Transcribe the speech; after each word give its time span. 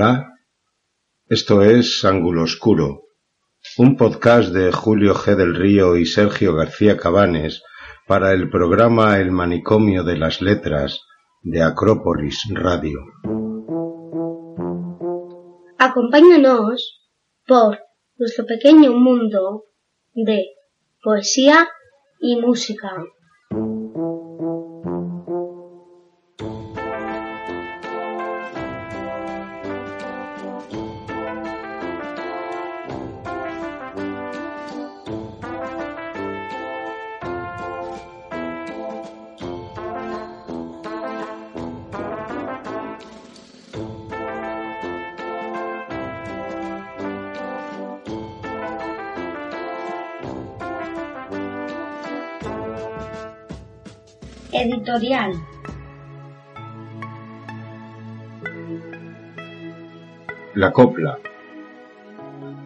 Hola, 0.00 0.32
esto 1.26 1.60
es 1.62 2.04
Ángulo 2.04 2.44
Oscuro, 2.44 3.08
un 3.78 3.96
podcast 3.96 4.50
de 4.50 4.70
Julio 4.70 5.12
G. 5.12 5.34
del 5.34 5.56
Río 5.56 5.96
y 5.96 6.06
Sergio 6.06 6.54
García 6.54 6.96
Cabanes 6.96 7.64
para 8.06 8.32
el 8.32 8.48
programa 8.48 9.18
El 9.18 9.32
Manicomio 9.32 10.04
de 10.04 10.16
las 10.16 10.40
Letras 10.40 11.00
de 11.42 11.64
Acrópolis 11.64 12.44
Radio. 12.52 13.00
Acompáñanos 15.78 17.10
por 17.44 17.80
nuestro 18.18 18.46
pequeño 18.46 18.92
mundo 18.92 19.64
de 20.14 20.44
poesía 21.02 21.66
y 22.20 22.40
música. 22.40 23.02
Editorial. 54.60 55.34
La 60.54 60.72
copla. 60.72 61.20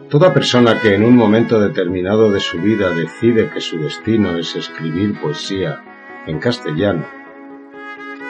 Toda 0.09 0.33
persona 0.33 0.81
que 0.81 0.95
en 0.95 1.03
un 1.03 1.15
momento 1.15 1.59
determinado 1.59 2.31
de 2.31 2.39
su 2.39 2.57
vida 2.57 2.89
decide 2.89 3.51
que 3.51 3.61
su 3.61 3.77
destino 3.77 4.35
es 4.39 4.55
escribir 4.55 5.21
poesía 5.21 5.83
en 6.25 6.39
castellano, 6.39 7.05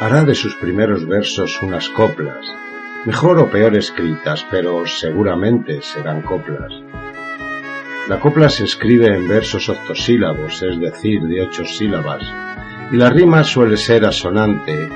hará 0.01 0.25
de 0.25 0.35
sus 0.35 0.57
primeros 0.57 1.07
versos 1.07 1.61
unas 1.61 1.88
coplas, 1.88 2.45
mejor 3.05 3.39
o 3.39 3.49
peor 3.49 3.77
escritas, 3.77 4.45
pero 4.51 4.85
seguramente 4.85 5.81
serán 5.81 6.21
coplas. 6.21 6.73
La 8.09 8.19
copla 8.19 8.49
se 8.49 8.66
escribe 8.66 9.16
en 9.16 9.25
versos 9.29 9.69
octosílabos, 9.69 10.61
es 10.61 10.77
decir, 10.81 11.21
de 11.21 11.43
ocho 11.43 11.63
sílabas, 11.63 12.23
y 12.94 12.95
la 12.95 13.09
rima 13.09 13.44
suele 13.44 13.75
ser 13.75 14.05
asonante, 14.05 14.88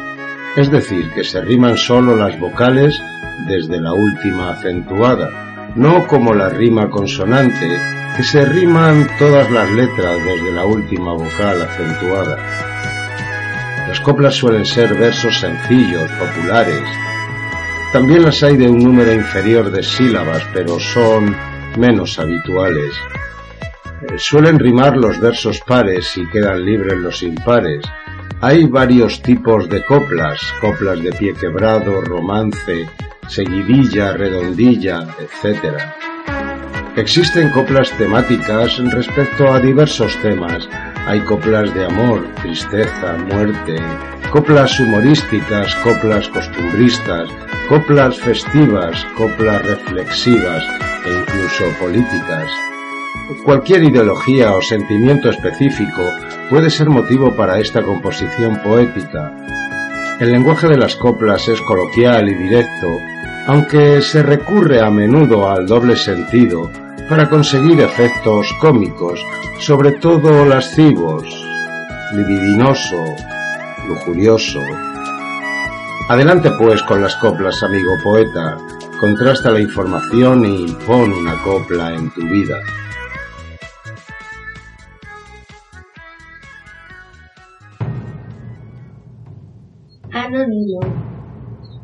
es 0.56 0.70
decir, 0.70 1.10
que 1.16 1.24
se 1.24 1.42
riman 1.42 1.78
solo 1.78 2.16
las 2.16 2.40
vocales 2.40 3.02
desde 3.48 3.82
la 3.82 3.92
última 3.92 4.52
acentuada, 4.52 5.74
no 5.76 6.06
como 6.06 6.36
la 6.36 6.48
rima 6.48 6.92
consonante, 6.92 7.80
que 8.16 8.22
se 8.22 8.46
riman 8.46 9.10
todas 9.18 9.50
las 9.50 9.72
letras 9.72 10.16
desde 10.24 10.52
la 10.52 10.66
última 10.66 11.14
vocal 11.14 11.60
acentuada. 11.64 12.38
Las 13.88 14.00
coplas 14.02 14.36
suelen 14.36 14.66
ser 14.66 14.94
versos 14.94 15.40
sencillos, 15.40 16.12
populares. 16.12 16.84
También 17.92 18.22
las 18.22 18.44
hay 18.44 18.58
de 18.58 18.70
un 18.70 18.78
número 18.78 19.12
inferior 19.12 19.72
de 19.72 19.82
sílabas, 19.82 20.44
pero 20.54 20.80
son 20.80 21.36
menos 21.78 22.20
habituales. 22.20 22.94
Eh, 24.02 24.18
suelen 24.18 24.60
rimar 24.60 24.96
los 24.96 25.20
versos 25.20 25.60
pares 25.62 26.18
y 26.18 26.26
quedan 26.28 26.64
libres 26.64 27.00
los 27.00 27.24
impares. 27.24 27.84
Hay 28.42 28.66
varios 28.66 29.22
tipos 29.24 29.68
de 29.68 29.84
coplas, 29.84 30.40
coplas 30.62 31.02
de 31.02 31.12
pie 31.12 31.34
quebrado, 31.34 32.02
romance, 32.02 32.88
seguidilla, 33.28 34.14
redondilla, 34.14 35.00
etc. 35.20 35.78
Existen 36.96 37.50
coplas 37.50 37.90
temáticas 37.98 38.78
respecto 38.92 39.52
a 39.52 39.60
diversos 39.60 40.16
temas. 40.22 40.70
Hay 41.08 41.20
coplas 41.22 41.74
de 41.74 41.86
amor, 41.86 42.24
tristeza, 42.42 43.18
muerte, 43.18 43.78
coplas 44.32 44.80
humorísticas, 44.80 45.74
coplas 45.84 46.30
costumbristas, 46.30 47.30
coplas 47.68 48.20
festivas, 48.20 49.04
coplas 49.18 49.66
reflexivas 49.66 50.64
e 51.06 51.20
incluso 51.20 51.66
políticas. 51.80 52.52
Cualquier 53.44 53.84
ideología 53.84 54.56
o 54.56 54.62
sentimiento 54.62 55.30
específico 55.30 56.02
puede 56.50 56.70
ser 56.70 56.90
motivo 56.90 57.36
para 57.36 57.60
esta 57.60 57.82
composición 57.84 58.62
poética. 58.64 59.34
El 60.20 60.32
lenguaje 60.32 60.68
de 60.68 60.78
las 60.78 60.96
coplas 60.96 61.46
es 61.50 61.62
coloquial 61.62 62.30
y 62.30 62.36
directo, 62.36 62.88
aunque 63.48 64.02
se 64.02 64.24
recurre 64.24 64.82
a 64.82 64.90
menudo 64.90 65.50
al 65.50 65.68
doble 65.68 65.98
sentido 65.98 66.72
para 67.10 67.30
conseguir 67.30 67.82
efectos 67.82 68.48
cómicos, 68.62 69.22
sobre 69.60 69.92
todo 69.94 70.46
lascivos, 70.46 71.26
libidinoso, 72.14 73.04
lujurioso. 73.90 74.62
Adelante 76.08 76.52
pues 76.58 76.82
con 76.84 77.02
las 77.02 77.16
coplas, 77.18 77.62
amigo 77.62 77.92
poeta, 78.02 78.58
contrasta 79.02 79.52
la 79.52 79.60
información 79.60 80.46
y 80.46 80.72
pon 80.86 81.12
una 81.12 81.34
copla 81.44 81.94
en 81.94 82.10
tu 82.12 82.22
vida. 82.22 82.62
Anónimo. 90.28 90.82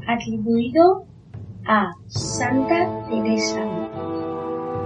Atribuido 0.06 1.06
a 1.66 1.94
Santa 2.08 3.08
Teresa. 3.09 3.64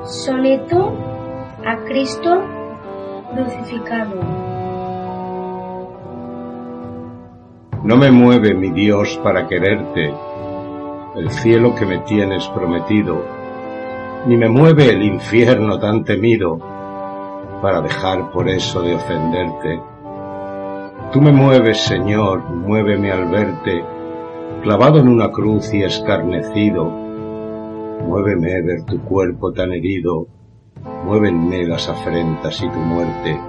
Soneto 0.06 0.94
a 1.66 1.75
Cristo 1.88 2.40
crucificado. 3.34 4.22
No 7.84 7.97
me 7.97 8.12
mueve, 8.12 8.53
mi 8.53 8.69
Dios, 8.69 9.19
para 9.23 9.47
quererte, 9.47 10.13
el 11.16 11.31
cielo 11.31 11.74
que 11.74 11.88
me 11.88 11.97
tienes 12.00 12.47
prometido, 12.50 13.24
ni 14.28 14.38
me 14.38 14.50
mueve 14.50 14.91
el 14.91 15.01
infierno 15.01 15.79
tan 15.79 16.03
temido, 16.03 16.59
para 17.63 17.81
dejar 17.81 18.29
por 18.31 18.50
eso 18.50 18.84
de 18.84 18.94
ofenderte. 18.94 19.97
Tú 21.12 21.22
me 21.22 21.31
mueves, 21.31 21.78
Señor, 21.85 22.50
muéveme 22.50 23.12
al 23.12 23.29
verte, 23.29 23.81
clavado 24.62 25.00
en 25.00 25.07
una 25.07 25.31
cruz 25.31 25.73
y 25.73 25.81
escarnecido. 25.81 26.84
Muéveme 28.06 28.62
ver 28.62 28.84
tu 28.84 29.00
cuerpo 29.03 29.53
tan 29.53 29.72
herido, 29.72 30.28
muévenme 31.06 31.66
las 31.66 31.88
afrentas 31.88 32.62
y 32.62 32.68
tu 32.68 32.79
muerte. 32.79 33.40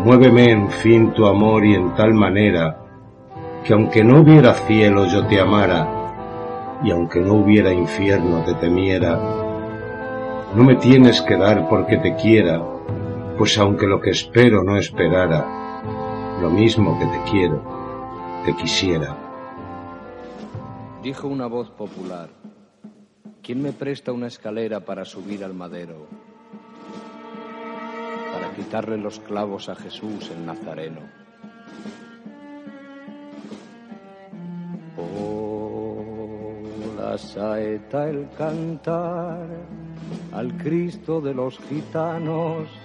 Muéveme 0.00 0.50
en 0.50 0.68
fin 0.68 1.12
tu 1.12 1.24
amor 1.24 1.64
y 1.64 1.74
en 1.76 1.94
tal 1.94 2.12
manera 2.12 2.76
que 3.64 3.72
aunque 3.72 4.04
no 4.04 4.20
hubiera 4.20 4.52
cielo 4.52 5.06
yo 5.06 5.26
te 5.26 5.40
amara 5.40 5.88
y 6.84 6.90
aunque 6.90 7.20
no 7.20 7.34
hubiera 7.34 7.72
infierno 7.72 8.44
te 8.44 8.52
temiera. 8.54 9.18
No 10.54 10.62
me 10.62 10.74
tienes 10.74 11.22
que 11.22 11.38
dar 11.38 11.70
porque 11.70 11.96
te 11.96 12.16
quiera, 12.16 12.60
pues 13.38 13.56
aunque 13.56 13.86
lo 13.86 13.98
que 13.98 14.10
espero 14.10 14.62
no 14.62 14.76
esperara, 14.76 15.61
lo 16.42 16.50
mismo 16.50 16.98
que 16.98 17.06
te 17.06 17.22
quiero, 17.30 17.62
te 18.44 18.56
quisiera. 18.56 19.16
Dijo 21.00 21.28
una 21.28 21.46
voz 21.46 21.70
popular, 21.70 22.30
¿quién 23.40 23.62
me 23.62 23.72
presta 23.72 24.10
una 24.10 24.26
escalera 24.26 24.80
para 24.80 25.04
subir 25.04 25.44
al 25.44 25.54
madero? 25.54 26.08
Para 28.32 28.50
quitarle 28.56 28.98
los 28.98 29.20
clavos 29.20 29.68
a 29.68 29.76
Jesús 29.76 30.32
el 30.32 30.44
Nazareno. 30.44 31.02
Oh, 34.98 36.56
saeta, 37.18 38.10
el 38.10 38.28
cantar 38.36 39.46
al 40.32 40.56
Cristo 40.56 41.20
de 41.20 41.34
los 41.34 41.56
gitanos 41.60 42.81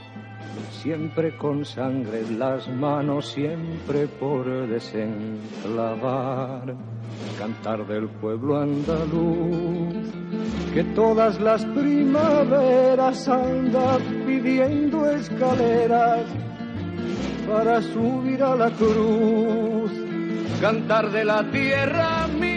siempre 0.72 1.38
con 1.38 1.66
sangre 1.66 2.22
en 2.22 2.40
las 2.40 2.68
manos, 2.68 3.28
siempre 3.28 4.08
por 4.08 4.68
desenclavar. 4.68 6.76
Cantar 7.38 7.86
del 7.88 8.10
pueblo 8.10 8.58
andaluz, 8.58 10.08
que 10.74 10.84
todas 10.96 11.40
las 11.40 11.64
primaveras 11.66 13.28
anda 13.28 13.98
pidiendo 14.26 15.10
escaleras 15.10 16.26
para 17.48 17.82
subir 17.82 18.44
a 18.44 18.56
la 18.56 18.72
cruz. 18.72 19.92
Cantar 20.60 21.12
de 21.12 21.26
la 21.26 21.44
tierra 21.52 22.28
mía 22.28 22.57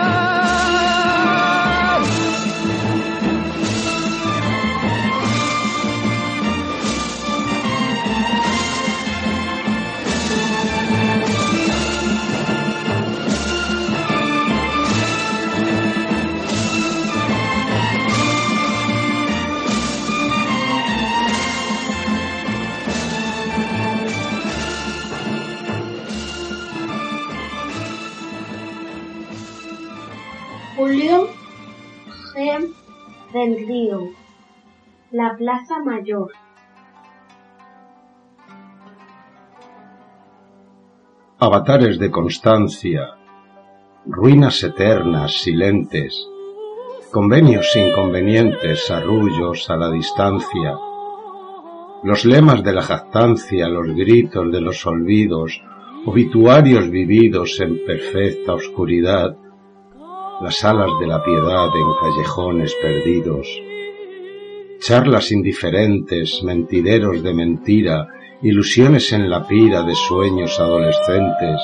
Julio 30.91 31.29
G. 32.33 32.73
del 33.31 33.65
Río, 33.65 34.09
la 35.11 35.37
Plaza 35.37 35.79
Mayor. 35.79 36.33
Avatares 41.39 41.97
de 41.97 42.11
constancia, 42.11 43.11
ruinas 44.05 44.61
eternas, 44.65 45.31
silentes, 45.31 46.27
convenios 47.09 47.73
inconvenientes, 47.77 48.91
arrullos 48.91 49.69
a 49.69 49.77
la 49.77 49.89
distancia, 49.89 50.77
los 52.03 52.25
lemas 52.25 52.65
de 52.65 52.73
la 52.73 52.81
jactancia, 52.81 53.69
los 53.69 53.95
gritos 53.95 54.51
de 54.51 54.59
los 54.59 54.85
olvidos, 54.85 55.63
obituarios 56.05 56.89
vividos 56.89 57.61
en 57.61 57.79
perfecta 57.85 58.55
oscuridad, 58.55 59.37
las 60.41 60.63
alas 60.65 60.89
de 60.99 61.05
la 61.05 61.23
piedad 61.23 61.67
en 61.67 61.93
callejones 62.01 62.75
perdidos, 62.81 63.47
charlas 64.79 65.31
indiferentes, 65.31 66.41
mentideros 66.43 67.21
de 67.21 67.33
mentira, 67.33 68.07
ilusiones 68.41 69.13
en 69.13 69.29
la 69.29 69.45
pira 69.45 69.83
de 69.83 69.93
sueños 69.93 70.59
adolescentes, 70.59 71.61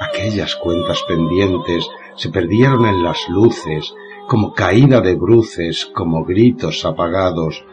aquellas 0.00 0.54
cuentas 0.54 1.02
pendientes 1.08 1.84
se 2.14 2.30
perdieron 2.30 2.86
en 2.86 3.02
las 3.02 3.28
luces, 3.28 3.92
como 4.28 4.52
caída 4.52 5.00
de 5.00 5.16
bruces, 5.16 5.90
como 5.92 6.24
gritos 6.24 6.84
apagados, 6.84 7.64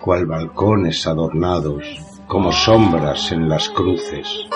cual 0.00 0.26
balcones 0.26 1.06
adornados, 1.06 1.84
como 2.26 2.50
sombras 2.50 3.30
en 3.30 3.48
las 3.48 3.68
cruces. 3.68 4.48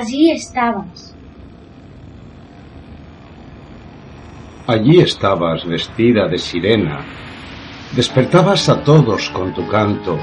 Allí 0.00 0.30
estabas. 0.30 1.12
Allí 4.68 5.00
estabas 5.00 5.66
vestida 5.66 6.28
de 6.28 6.38
sirena. 6.38 7.00
Despertabas 7.96 8.68
a 8.68 8.84
todos 8.84 9.28
con 9.30 9.52
tu 9.52 9.66
canto. 9.66 10.16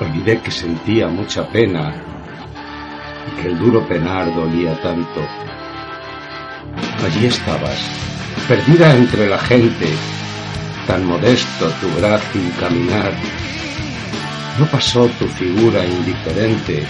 Olvidé 0.00 0.40
que 0.40 0.50
sentía 0.50 1.06
mucha 1.06 1.48
pena 1.48 1.94
y 3.28 3.40
que 3.40 3.48
el 3.50 3.58
duro 3.60 3.86
penar 3.86 4.34
dolía 4.34 4.74
tanto. 4.82 5.20
Allí 7.04 7.26
estabas, 7.26 7.80
perdida 8.48 8.92
entre 8.96 9.28
la 9.28 9.38
gente, 9.38 9.86
tan 10.88 11.06
modesto 11.06 11.70
tu 11.80 12.00
grácil 12.00 12.52
caminar. 12.58 13.12
No 14.58 14.66
pasó 14.66 15.06
tu 15.16 15.28
figura 15.28 15.86
indiferente 15.86 16.84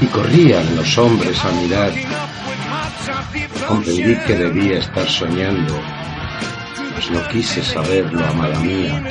y 0.00 0.06
corrían 0.06 0.76
los 0.76 0.98
hombres 0.98 1.38
a 1.44 1.50
mirar. 1.52 1.92
Comprendí 3.66 4.16
que 4.26 4.34
debía 4.34 4.78
estar 4.78 5.08
soñando, 5.08 5.80
pues 6.94 7.10
no 7.10 7.28
quise 7.28 7.62
saberlo, 7.62 8.26
amada 8.26 8.58
mía. 8.60 9.02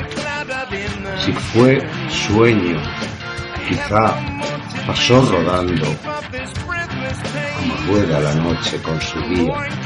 Si 1.24 1.32
fue 1.32 1.86
sueño, 2.08 2.80
quizá 3.68 4.16
pasó 4.86 5.22
rodando, 5.22 5.86
como 7.56 7.74
rueda 7.86 8.20
la 8.20 8.34
noche 8.34 8.80
con 8.82 9.00
su 9.00 9.20
día. 9.20 9.79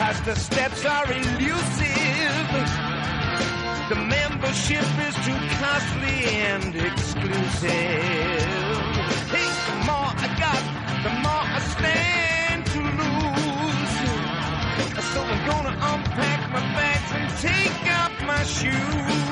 Cause 0.00 0.20
the 0.22 0.34
steps 0.34 0.86
are 0.86 1.12
elusive. 1.12 2.48
The 3.90 3.96
membership 4.16 4.88
is 5.06 5.14
too 5.26 5.40
costly 5.60 6.18
and 6.48 6.74
exclusive. 6.74 7.70
Hey, 9.34 9.50
the 9.68 9.76
more 9.88 10.10
I 10.24 10.28
got, 10.44 10.62
the 11.06 11.12
more 11.24 11.44
I 11.56 11.60
stand 11.76 12.60
to 12.74 12.80
lose. 13.00 13.96
So 15.12 15.20
I'm 15.32 15.40
gonna 15.50 15.76
unpack 15.92 16.40
my 16.54 16.64
bags 16.76 17.10
and 17.18 17.28
take 17.48 17.80
out 17.98 18.14
my 18.26 18.42
shoes. 18.44 19.29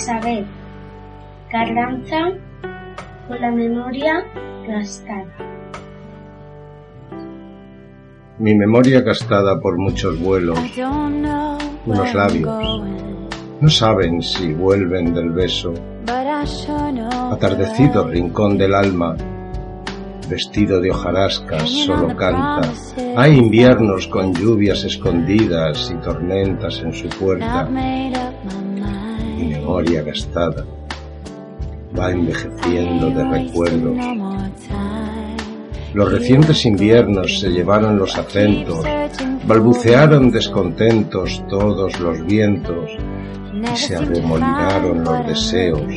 Elizabeth 0.00 0.46
Carranza 1.50 2.32
con 3.28 3.38
la 3.38 3.50
memoria 3.50 4.24
gastada. 4.66 5.26
Mi 8.38 8.54
memoria 8.54 9.02
gastada 9.02 9.60
por 9.60 9.76
muchos 9.76 10.18
vuelos, 10.18 10.58
unos 11.84 12.14
labios, 12.14 12.48
no 13.60 13.68
saben 13.68 14.22
si 14.22 14.54
vuelven 14.54 15.12
del 15.12 15.32
beso. 15.32 15.74
Atardecido 17.30 18.08
rincón 18.08 18.56
del 18.56 18.74
alma, 18.74 19.16
vestido 20.30 20.80
de 20.80 20.92
hojarascas, 20.92 21.68
solo 21.68 22.16
canta. 22.16 22.72
Hay 23.16 23.36
inviernos 23.36 24.06
con 24.06 24.32
lluvias 24.32 24.82
escondidas 24.82 25.92
y 25.94 26.00
tormentas 26.00 26.80
en 26.80 26.94
su 26.94 27.06
puerta 27.10 27.68
memoria 29.70 30.02
gastada 30.02 30.64
va 31.96 32.10
envejeciendo 32.10 33.10
de 33.10 33.24
recuerdos. 33.24 33.96
Los 35.94 36.10
recientes 36.10 36.64
inviernos 36.66 37.38
se 37.40 37.50
llevaron 37.50 37.96
los 37.96 38.16
acentos, 38.16 38.84
balbucearon 39.44 40.30
descontentos 40.30 41.42
todos 41.48 42.00
los 42.00 42.24
vientos 42.26 42.90
y 43.72 43.76
se 43.76 43.96
arremolinaron 43.96 45.04
los 45.04 45.26
deseos 45.26 45.92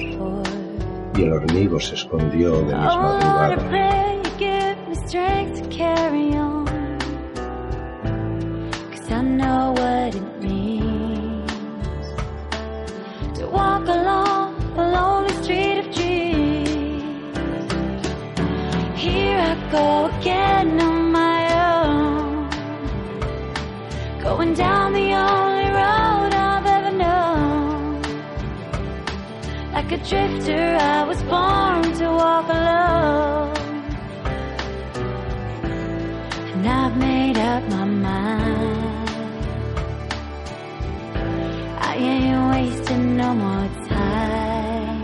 y 1.15 1.21
el 1.21 1.33
hormigo 1.33 1.79
se 1.79 1.95
escondió 1.95 2.51
de 2.61 2.75
mis 2.75 2.95
madrugadas. 2.95 3.63
I 9.15 9.21
know 9.21 9.73
what 9.73 10.15
it 10.15 10.41
means. 10.41 10.62
walk 13.53 13.87
along 13.87 14.57
the 14.75 14.81
lonely 14.81 15.33
street 15.43 15.77
of 15.77 15.87
dreams. 15.93 17.37
Here 18.97 19.37
I 19.51 19.53
go 19.71 20.07
again 20.17 20.81
on 20.81 21.11
my 21.11 21.39
own, 21.69 22.49
going 24.23 24.53
down 24.55 24.93
the 24.93 25.09
only 25.13 25.69
road 25.81 26.31
I've 26.49 26.65
ever 26.77 26.93
known. 27.03 28.01
Like 29.73 29.91
a 29.91 29.99
drifter, 30.09 30.65
I 30.95 31.03
was 31.03 31.21
born 31.33 31.83
to 31.99 32.07
walk 32.21 32.47
alone. 32.59 33.53
And 36.53 36.67
I've 36.67 36.97
made 36.97 37.37
up 37.37 37.63
my 37.69 37.85
mind. 37.85 38.92
Wasting 42.51 43.17
no 43.17 43.33
more 43.33 43.69
time. 43.87 44.97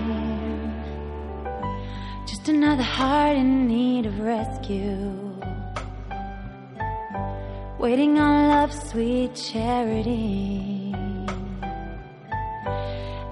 Just 2.25 2.49
another 2.49 2.83
heart 2.83 3.37
in 3.37 3.67
need 3.67 4.05
of 4.05 4.19
rescue. 4.19 5.13
Waiting 7.77 8.19
on 8.19 8.49
love's 8.49 8.81
sweet 8.89 9.35
charity. 9.35 10.93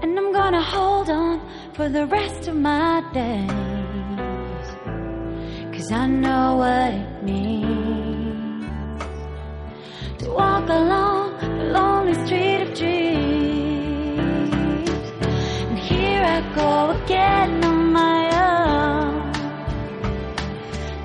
And 0.02 0.18
I'm 0.18 0.32
gonna 0.32 0.62
hold 0.62 1.10
on 1.10 1.40
for 1.74 1.88
the 1.88 2.06
rest 2.06 2.48
of 2.48 2.56
my 2.56 3.02
days. 3.12 4.66
Cause 5.74 5.92
I 5.92 6.06
know 6.06 6.56
what 6.62 6.92
it 7.02 7.22
means 7.22 8.64
to 10.20 10.30
walk 10.30 10.68
along 10.68 11.07
go 16.58 16.90
again 17.02 17.64
on 17.70 17.92
my 17.92 18.20
own, 18.50 19.12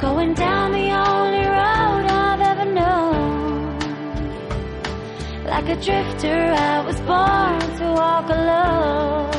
going 0.06 0.34
down 0.34 0.72
the 0.72 0.88
only 1.08 1.46
road 1.60 2.04
I've 2.26 2.44
ever 2.52 2.68
known. 2.80 3.78
Like 5.52 5.68
a 5.76 5.78
drifter, 5.88 6.40
I 6.72 6.76
was 6.88 7.00
born 7.12 7.60
to 7.80 7.86
walk 8.02 8.28
alone. 8.40 9.30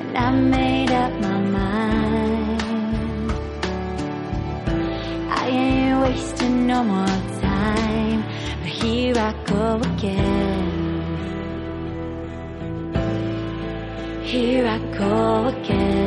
And 0.00 0.12
I 0.26 0.28
made 0.56 0.92
up 1.04 1.12
my 1.28 1.38
mind. 1.58 2.62
I 5.40 5.42
ain't 5.60 6.00
wasting 6.06 6.66
no 6.66 6.78
more 6.94 7.18
time. 7.50 8.20
But 8.62 8.72
here 8.82 9.16
I 9.28 9.30
go 9.52 9.64
again. 9.92 10.27
Here 14.28 14.66
I 14.66 14.78
go 14.94 15.46
again. 15.46 15.97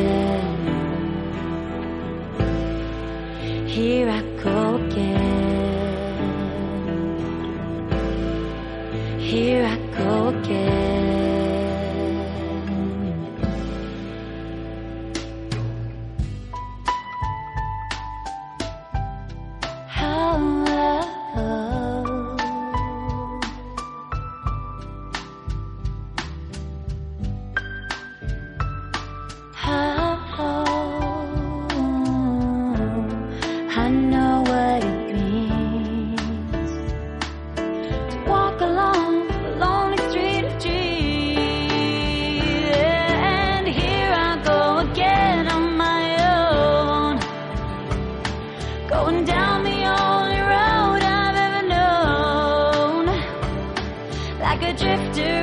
Down 49.31 49.63
the 49.63 49.81
only 50.03 50.41
road 50.53 51.01
I've 51.19 51.37
ever 51.47 51.63
known. 51.73 53.05
Like 54.45 54.61
a 54.69 54.73
drifter, 54.81 55.40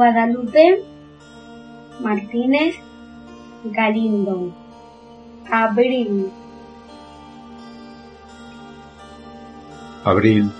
Guadalupe 0.00 0.82
Martínez 2.00 2.74
Galindo. 3.64 4.50
Abril. 5.50 6.30
Abril. 10.02 10.50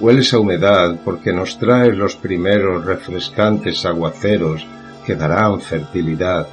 Hueles 0.00 0.34
a 0.34 0.40
humedad 0.40 0.98
porque 1.04 1.32
nos 1.32 1.56
traes 1.56 1.96
los 1.96 2.16
primeros 2.16 2.84
refrescantes 2.84 3.86
aguaceros 3.86 4.66
que 5.06 5.14
darán 5.14 5.60
fertilidad. 5.60 6.48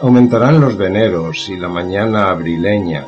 Aumentarán 0.00 0.60
los 0.60 0.76
veneros 0.76 1.48
y 1.48 1.56
la 1.56 1.68
mañana 1.68 2.28
abrileña, 2.28 3.04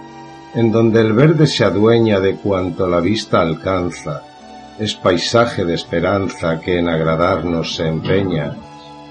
en 0.57 0.73
donde 0.73 1.03
el 1.03 1.13
verde 1.13 1.47
se 1.47 1.65
adueña 1.65 2.19
de 2.19 2.35
cuanto 2.35 2.89
la 2.89 2.99
vista 2.99 3.41
alcanza, 3.41 4.25
es 4.81 4.95
paisaje 4.95 5.67
de 5.67 5.75
esperanza 5.75 6.59
que 6.59 6.79
en 6.79 6.89
agradarnos 6.89 7.77
se 7.77 7.87
empeña. 7.87 8.57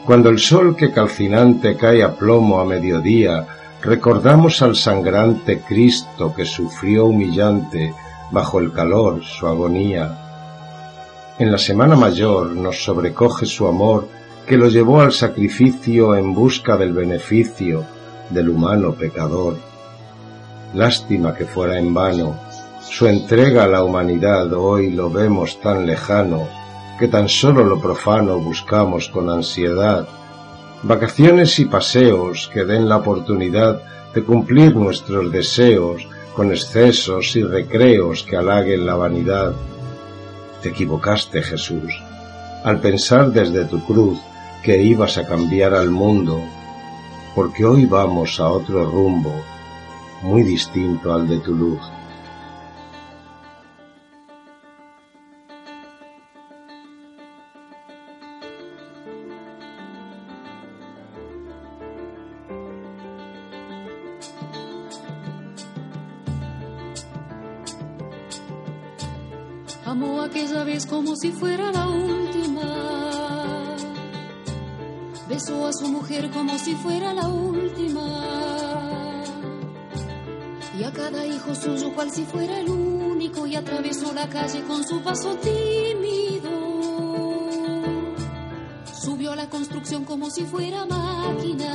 Cuando 0.04 0.30
el 0.30 0.40
sol 0.40 0.76
que 0.76 0.92
calcinante 0.92 1.78
cae 1.78 2.04
a 2.04 2.16
plomo 2.16 2.60
a 2.60 2.66
mediodía, 2.66 3.46
recordamos 3.84 4.64
al 4.64 4.76
sangrante 4.76 5.60
Cristo 5.60 6.34
que 6.36 6.46
sufrió 6.46 7.06
humillante 7.06 7.94
bajo 8.32 8.60
el 8.60 8.74
calor 8.74 9.24
su 9.24 9.46
agonía. 9.46 10.18
En 11.38 11.52
la 11.52 11.60
Semana 11.60 11.96
Mayor 11.96 12.48
nos 12.48 12.84
sobrecoge 12.84 13.46
su 13.46 13.68
amor 13.68 14.08
que 14.48 14.58
lo 14.58 14.70
llevó 14.70 15.02
al 15.02 15.14
sacrificio 15.14 16.16
en 16.16 16.34
busca 16.34 16.78
del 16.78 16.94
beneficio 16.94 17.86
del 18.32 18.50
humano 18.50 18.94
pecador. 18.94 19.58
Lástima 20.74 21.36
que 21.36 21.46
fuera 21.46 21.78
en 21.78 21.94
vano, 21.94 22.36
su 22.90 23.08
entrega 23.08 23.66
a 23.66 23.68
la 23.68 23.84
humanidad 23.84 24.52
hoy 24.54 24.90
lo 24.90 25.12
vemos 25.12 25.62
tan 25.62 25.86
lejano 25.86 26.48
que 26.98 27.08
tan 27.08 27.30
solo 27.30 27.64
lo 27.64 27.80
profano 27.80 28.40
buscamos 28.40 29.10
con 29.10 29.30
ansiedad. 29.30 30.08
Vacaciones 30.82 31.60
y 31.60 31.66
paseos 31.66 32.50
que 32.52 32.66
den 32.66 32.90
la 32.90 32.98
oportunidad 32.98 33.82
de 34.14 34.24
cumplir 34.24 34.76
nuestros 34.76 35.32
deseos 35.32 36.08
con 36.36 36.52
excesos 36.52 37.36
y 37.36 37.44
recreos 37.44 38.24
que 38.24 38.36
halaguen 38.36 38.86
la 38.86 38.96
vanidad. 38.96 39.54
Te 40.64 40.70
equivocaste, 40.70 41.44
Jesús, 41.44 41.94
al 42.64 42.82
pensar 42.82 43.32
desde 43.32 43.66
tu 43.66 43.86
cruz 43.86 44.20
que 44.64 44.82
ibas 44.82 45.18
a 45.18 45.28
cambiar 45.28 45.74
al 45.76 45.92
mundo, 45.92 46.42
porque 47.36 47.64
hoy 47.64 47.86
vamos 47.86 48.40
a 48.40 48.50
otro 48.50 48.84
rumbo, 48.90 49.34
muy 50.24 50.44
distinto 50.44 51.14
al 51.14 51.28
de 51.28 51.40
tu 51.40 51.54
luz. 51.54 51.80
Amó 69.90 70.22
aquella 70.22 70.64
vez 70.64 70.86
como 70.86 71.16
si 71.16 71.32
fuera 71.32 71.72
la 71.72 71.90
última. 71.90 72.62
Besó 75.28 75.66
a 75.66 75.74
su 75.74 75.88
mujer 75.88 76.30
como 76.30 76.60
si 76.60 76.76
fuera 76.76 77.12
la 77.12 77.28
última. 77.28 78.24
Y 80.78 80.84
a 80.84 80.92
cada 80.92 81.26
hijo 81.26 81.56
suyo 81.56 81.92
cual 81.96 82.12
si 82.12 82.24
fuera 82.24 82.60
el 82.60 82.70
único 82.70 83.48
y 83.48 83.56
atravesó 83.56 84.14
la 84.14 84.30
calle 84.30 84.62
con 84.68 84.84
su 84.84 85.02
paso 85.02 85.36
tímido. 85.38 86.52
Subió 88.94 89.32
a 89.32 89.36
la 89.36 89.50
construcción 89.50 90.06
como 90.06 90.30
si 90.30 90.46
fuera 90.46 90.86
máquina. 90.86 91.74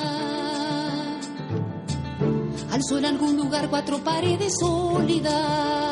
Alzó 2.70 2.98
en 2.98 3.06
algún 3.06 3.36
lugar 3.36 3.68
cuatro 3.68 3.98
paredes 4.04 4.54
sólidas. 4.60 5.83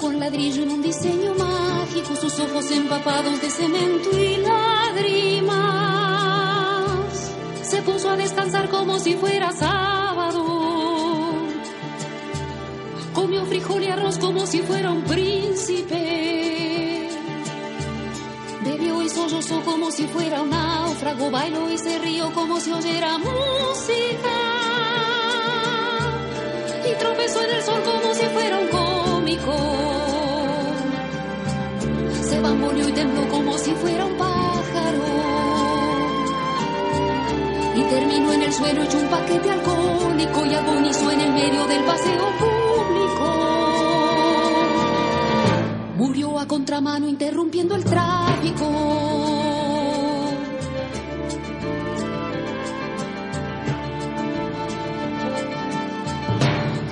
Con 0.00 0.18
ladrillo 0.18 0.64
en 0.64 0.70
un 0.70 0.82
diseño 0.82 1.34
mágico, 1.34 2.16
sus 2.16 2.40
ojos 2.40 2.68
empapados 2.70 3.40
de 3.40 3.48
cemento 3.48 4.10
y 4.18 4.38
lágrimas. 4.38 5.54
Se 7.62 7.80
puso 7.82 8.10
a 8.10 8.16
descansar 8.16 8.68
como 8.68 8.98
si 8.98 9.14
fuera 9.14 9.52
sábado. 9.52 10.44
Comió 13.14 13.46
frijol 13.46 13.84
y 13.84 13.86
arroz 13.86 14.18
como 14.18 14.46
si 14.46 14.60
fuera 14.60 14.90
un 14.90 15.04
príncipe. 15.04 17.08
Bebió 18.64 19.00
y 19.00 19.08
sollozó 19.08 19.62
como 19.62 19.90
si 19.90 20.06
fuera 20.08 20.42
un 20.42 20.50
náufrago. 20.50 21.30
Bailó 21.30 21.70
y 21.70 21.78
se 21.78 21.98
rió 21.98 22.30
como 22.34 22.60
si 22.60 22.72
oyera 22.72 23.16
música. 23.18 24.13
Tembló 32.94 33.28
como 33.28 33.58
si 33.58 33.72
fuera 33.72 34.04
un 34.06 34.16
pájaro. 34.16 35.02
Y 37.76 37.82
terminó 37.82 38.32
en 38.32 38.42
el 38.42 38.52
suelo 38.52 38.82
hecho 38.82 38.98
un 38.98 39.08
paquete 39.08 39.50
alcohólico 39.50 40.46
y 40.46 40.54
agonizó 40.54 41.10
en 41.10 41.20
el 41.20 41.32
medio 41.32 41.66
del 41.66 41.84
paseo 41.84 42.24
público. 42.38 43.24
Murió 45.96 46.38
a 46.38 46.46
contramano 46.46 47.08
interrumpiendo 47.08 47.74
el 47.74 47.84
tráfico. 47.84 48.64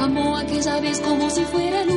Amó 0.00 0.36
aquella 0.36 0.80
vez 0.80 1.00
como 1.00 1.30
si 1.30 1.44
fuera 1.44 1.82
el 1.82 1.91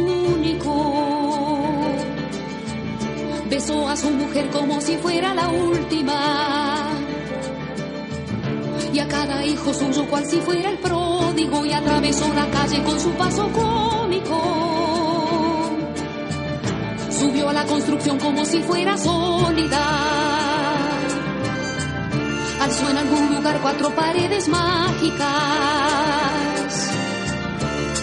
si 4.86 4.98
fuera 4.98 5.34
la 5.34 5.48
última. 5.50 6.92
Y 8.94 9.00
a 9.00 9.08
cada 9.08 9.44
hijo 9.44 9.74
suyo 9.74 10.06
cual 10.08 10.26
si 10.28 10.38
fuera 10.38 10.70
el 10.70 10.78
pródigo 10.78 11.66
y 11.66 11.74
atravesó 11.74 12.32
la 12.34 12.46
calle 12.52 12.84
con 12.84 13.00
su 13.00 13.10
paso 13.14 13.50
cómico. 13.52 14.40
Subió 17.10 17.50
a 17.50 17.54
la 17.54 17.66
construcción 17.66 18.20
como 18.20 18.46
si 18.46 18.60
fuera 18.62 18.96
sólida. 18.96 19.86
Alzó 22.62 22.90
en 22.90 22.98
algún 22.98 23.36
lugar 23.36 23.60
cuatro 23.62 23.90
paredes 23.90 24.48
mágicas. 24.48 25.26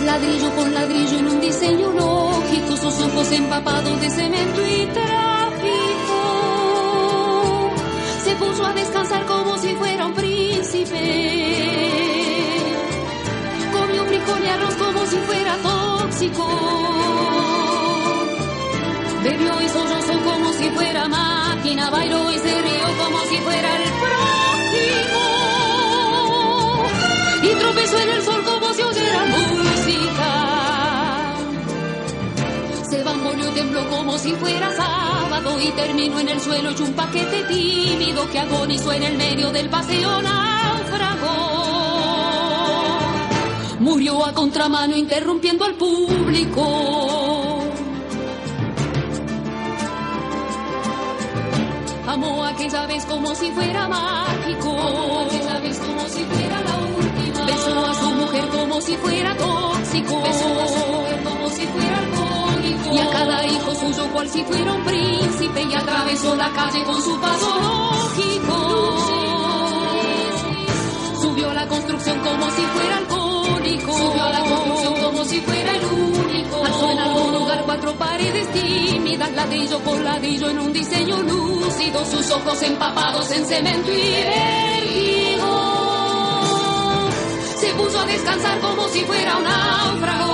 Ladrillo 0.04 0.50
con 0.56 0.74
ladrillo 0.74 1.18
en 1.18 1.28
un 1.28 1.40
diseño 1.40 1.92
lógico, 1.92 2.76
sus 2.76 3.00
ojos 3.02 3.30
empapados 3.30 4.00
de 4.00 4.10
cemento 4.10 4.66
y 4.66 4.86
tráfico. 4.86 5.41
Puso 8.42 8.64
a 8.66 8.72
descansar 8.72 9.24
como 9.26 9.57
si 9.59 9.74
fuera 9.74 10.07
un 10.07 10.14
príncipe. 10.14 11.02
Comió 13.72 14.05
frijol 14.07 14.44
y 14.44 14.48
arroz 14.48 14.74
como 14.74 15.07
si 15.07 15.16
fuera 15.28 15.57
tóxico. 15.59 16.46
Bebió 19.22 19.62
y 19.62 19.68
sollozó 19.68 20.14
como 20.24 20.52
si 20.55 20.68
fuera 20.70 21.09
máquina, 21.09 21.90
bailó 21.90 22.33
y 22.33 22.38
se 22.38 22.62
rió 22.62 22.87
como 23.02 23.18
si 23.31 23.37
fuera 23.37 23.76
el 23.76 23.90
prójimo. 24.02 25.24
Y 27.42 27.48
tropezó 27.61 27.98
en 27.98 28.09
el 28.09 28.22
sol 28.22 28.42
como 28.44 28.74
si 28.74 28.83
oyera 28.83 29.24
música. 29.26 30.71
Y 33.14 33.55
tembló 33.55 33.88
como 33.90 34.16
si 34.16 34.33
fuera 34.33 34.75
sábado 34.75 35.61
y 35.61 35.70
terminó 35.72 36.18
en 36.18 36.31
el 36.31 36.40
suelo 36.40 36.70
hecho 36.70 36.85
un 36.85 36.94
paquete 36.94 37.42
tímido 37.44 38.29
que 38.31 38.38
agonizó 38.38 38.90
en 38.92 39.03
el 39.03 39.18
medio 39.18 39.53
del 39.53 39.68
paseo 39.68 40.22
náufrago. 40.22 41.29
Murió 43.81 44.25
a 44.25 44.33
contramano 44.33 44.96
interrumpiendo 44.96 45.66
al 45.66 45.75
público. 45.75 47.64
Amó 52.07 52.44
aquella 52.44 52.87
vez 52.87 53.05
como 53.05 53.35
si 53.35 53.51
fuera 53.51 53.88
mágico. 53.88 54.70
Amó 54.70 55.20
aquella 55.27 55.59
vez 55.61 55.79
como 55.79 56.01
si 56.09 56.25
fuera 56.25 56.61
la 56.62 56.77
última. 56.96 57.44
Besó 57.44 57.87
a 57.87 57.94
su 57.94 58.11
mujer 58.14 58.48
como 58.48 58.81
si 58.81 58.96
fuera 58.96 59.37
tóxico. 59.37 60.22
Besó 60.22 60.61
a 60.61 60.68
su 60.68 60.92
mujer 60.92 61.22
como 61.22 61.51
si 61.51 61.66
fuera. 61.66 62.01
Y 62.92 62.98
a 62.98 63.11
cada 63.11 63.46
hijo 63.46 63.74
suyo 63.74 64.07
cual 64.12 64.28
si 64.28 64.44
fuera 64.44 64.72
un 64.72 64.85
príncipe. 64.85 65.62
Y 65.62 65.74
atravesó 65.74 66.37
la 66.37 66.50
calle 66.52 66.85
con 66.85 67.02
su 67.02 67.18
paso 67.20 67.48
lógico. 67.61 68.57
Subió 71.20 71.50
a 71.50 71.55
la 71.55 71.66
construcción 71.66 72.18
como 72.20 72.50
si 72.50 72.62
fuera 72.62 72.96
alcohólico. 72.98 73.92
Subió 73.96 74.22
a 74.22 74.31
la 74.31 74.40
construcción 74.40 74.94
como 75.02 75.24
si 75.24 75.40
fuera 75.40 75.76
el 75.76 75.85
único. 75.87 76.64
Alzó 76.64 76.90
en 76.90 76.98
algún 76.98 77.33
lugar 77.33 77.62
cuatro 77.64 77.94
paredes 77.94 78.52
tímidas, 78.52 79.33
ladrillo 79.33 79.78
por 79.81 79.98
ladrillo 80.00 80.50
en 80.50 80.59
un 80.59 80.72
diseño 80.72 81.22
lúcido, 81.22 82.05
sus 82.05 82.31
ojos 82.31 82.62
empapados 82.62 83.31
en 83.31 83.46
cemento 83.46 83.90
y 83.90 84.12
vértigo. 84.24 85.48
Se 87.59 87.72
puso 87.74 87.98
a 87.98 88.07
descansar 88.07 88.61
como 88.61 88.88
si 88.88 89.00
fuera 89.00 89.37
un 89.38 89.44
náufrago. 89.44 90.31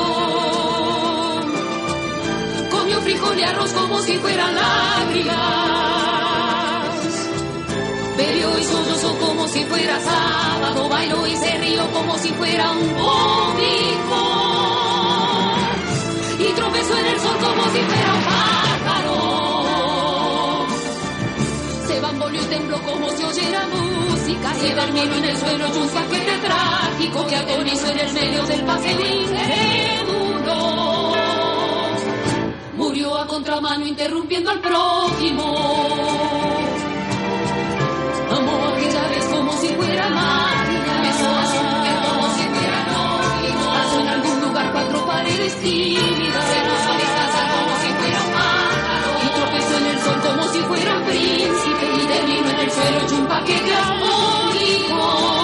Frijol 3.08 3.38
y 3.38 3.42
arroz 3.42 3.72
como 3.72 3.98
si 4.02 4.18
fueran 4.18 4.54
lágrimas. 4.54 5.38
Bebió 8.18 8.58
y 8.58 8.64
sollozó 8.64 9.18
como 9.18 9.48
si 9.48 9.64
fuera 9.64 9.98
sábado, 10.00 10.90
bailó 10.90 11.26
y 11.26 11.34
se 11.34 11.56
rió 11.56 11.90
como 11.90 12.18
si 12.18 12.28
fuera 12.34 12.70
un 12.70 12.86
cómico. 13.02 14.20
Y 16.38 16.52
tropezó 16.52 16.98
en 16.98 17.06
el 17.06 17.18
sol 17.18 17.36
como 17.40 17.62
si 17.72 17.78
fuera 17.78 18.14
un 18.14 18.24
pájaro. 18.34 19.16
Se 21.86 22.00
bamboleó 22.00 22.42
y 22.42 22.46
tembló 22.46 22.82
como 22.82 23.10
si 23.12 23.24
oyera 23.24 23.66
música. 23.68 24.52
Y 24.62 24.70
terminó 24.74 25.14
en 25.14 25.24
el 25.24 25.38
suelo 25.38 25.66
hecho 25.66 25.80
un 25.80 25.88
paquete 25.88 26.38
trágico 26.46 27.26
que 27.26 27.36
agonizó 27.36 27.88
en 27.88 28.00
el 28.00 28.12
medio 28.12 28.44
del 28.44 28.64
paseo. 28.64 29.97
Murió 32.88 33.18
a 33.18 33.26
contramano 33.26 33.86
interrumpiendo 33.86 34.50
al 34.50 34.60
prójimo. 34.60 35.44
Amó 38.30 38.66
aquella 38.68 39.08
vez 39.08 39.24
como 39.26 39.52
si 39.60 39.68
fuera 39.74 40.08
máquina. 40.08 41.00
Besó 41.02 41.36
a 41.36 41.46
su 41.48 41.62
mujer 41.64 41.96
como 42.08 42.34
si 42.34 42.42
fuera 42.48 42.80
lógico. 42.88 43.70
Alzó 43.72 44.00
en 44.00 44.08
algún 44.08 44.40
lugar 44.40 44.72
cuatro 44.72 45.06
paredes 45.06 45.54
tímidas. 45.60 46.44
Se 46.48 46.60
puso 46.64 46.90
a 46.90 46.96
descansar 46.96 47.46
como 47.52 47.76
si 47.76 47.88
fuera 47.92 48.20
un 48.24 48.32
pájaro. 48.32 49.10
Y 49.22 49.28
tropezó 49.36 49.76
en 49.76 49.86
el 49.86 49.98
sol 50.00 50.20
como 50.26 50.48
si 50.48 50.58
fuera 50.60 50.96
un 50.96 51.04
príncipe. 51.04 51.84
Y 51.94 52.06
terminó 52.06 52.48
en 52.48 52.58
el 52.58 52.70
suelo 52.70 53.00
hecho 53.02 53.16
un 53.16 53.26
paquete 53.26 53.74
armónico. 53.74 55.37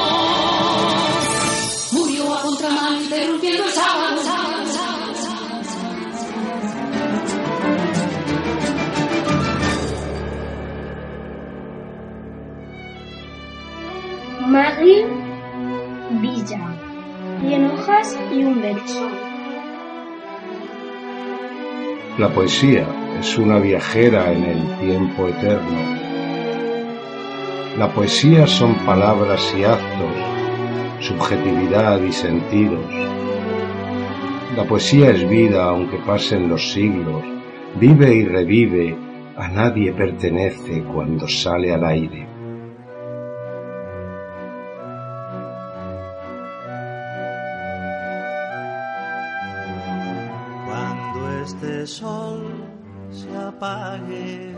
Maggie 14.46 15.06
Villa. 16.20 16.60
Cien 17.40 17.64
hojas 17.66 18.18
y 18.30 18.44
un 18.44 18.60
verso. 18.60 19.08
La 22.18 22.28
poesía 22.28 22.86
es 23.18 23.38
una 23.38 23.58
viajera 23.58 24.30
en 24.32 24.44
el 24.44 24.78
tiempo 24.80 25.28
eterno. 25.28 25.78
La 27.78 27.88
poesía 27.88 28.46
son 28.46 28.74
palabras 28.84 29.54
y 29.56 29.64
actos, 29.64 30.14
subjetividad 31.00 32.02
y 32.02 32.12
sentidos. 32.12 32.84
La 34.56 34.64
poesía 34.64 35.10
es 35.10 35.26
vida 35.26 35.64
aunque 35.64 35.96
pasen 35.98 36.50
los 36.50 36.70
siglos, 36.70 37.24
vive 37.80 38.14
y 38.14 38.24
revive, 38.26 38.96
a 39.36 39.48
nadie 39.48 39.92
pertenece 39.92 40.82
cuando 40.82 41.26
sale 41.26 41.72
al 41.72 41.84
aire. 41.84 42.33
el 51.84 51.88
sol 51.88 52.40
se 53.10 53.36
apague, 53.36 54.54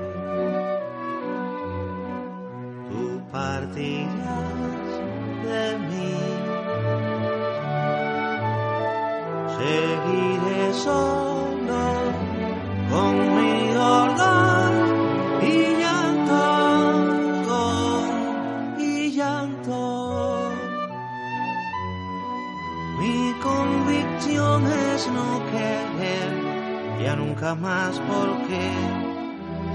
tú 2.89 3.21
partirás 3.33 4.56
jamás 27.46 28.00
porque 28.09 28.72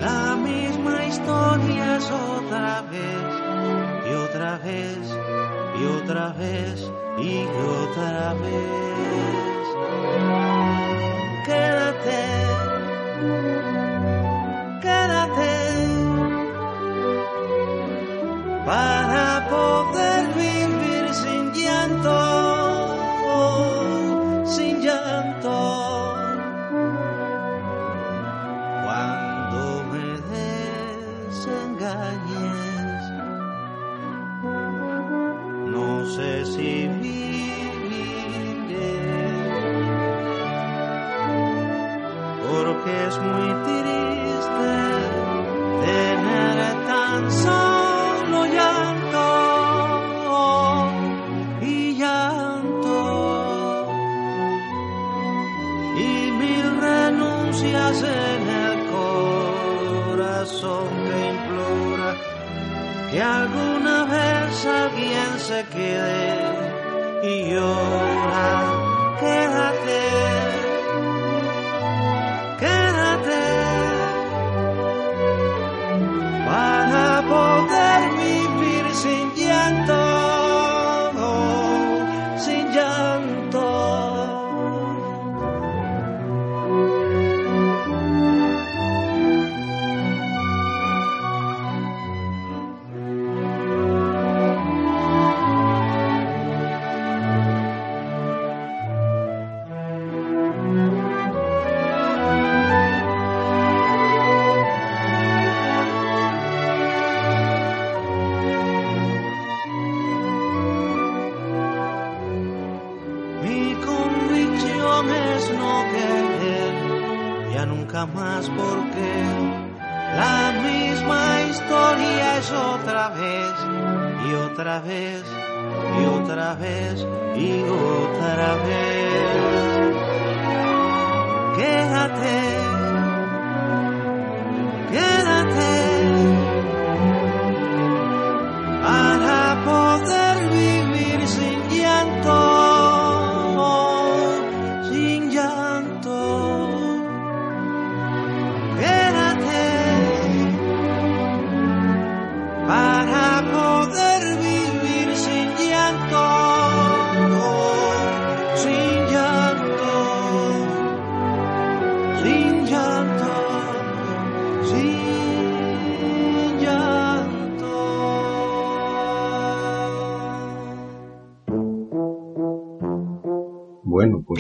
la 0.02 0.36
misma 0.36 1.06
historia 1.06 1.96
es 1.96 2.12
otra 2.12 2.82
vez 2.92 3.30
y 4.10 4.14
otra 4.26 4.58
vez 4.58 5.00
y 5.80 5.86
otra 5.86 6.34
vez 6.34 6.92
y 7.18 7.48
otra 7.80 8.34
vez. 8.44 9.66
Quédate 11.46 12.22
que 42.84 43.08
es 43.08 43.18
muy 43.20 43.50
triste 43.64 44.74
tener 45.86 46.88
tan 46.88 47.32
solo. 47.32 47.61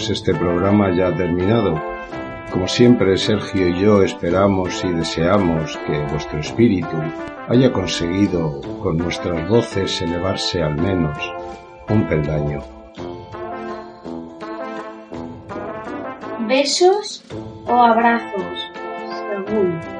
Pues 0.01 0.17
este 0.17 0.33
programa 0.33 0.89
ya 0.89 1.09
ha 1.09 1.15
terminado. 1.15 1.79
Como 2.51 2.67
siempre, 2.67 3.15
Sergio 3.17 3.67
y 3.67 3.79
yo 3.79 4.01
esperamos 4.01 4.83
y 4.83 4.87
deseamos 4.87 5.77
que 5.85 5.99
vuestro 6.11 6.39
espíritu 6.39 6.97
haya 7.47 7.71
conseguido 7.71 8.61
con 8.81 8.97
nuestras 8.97 9.47
voces 9.47 10.01
elevarse 10.01 10.63
al 10.63 10.73
menos 10.73 11.15
un 11.87 12.07
peldaño. 12.07 12.63
Besos 16.47 17.23
o 17.67 17.73
abrazos, 17.75 18.71
según. 19.29 19.90